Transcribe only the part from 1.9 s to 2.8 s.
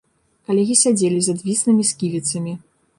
сківіцамі.